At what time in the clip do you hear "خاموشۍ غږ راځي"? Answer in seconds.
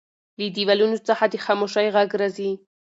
1.45-2.51